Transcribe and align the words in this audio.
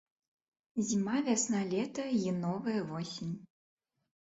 Зіма, 0.87 1.19
вясна, 1.27 1.61
лета 1.75 2.03
і 2.23 2.27
новая 2.41 2.77
восень. 2.91 3.33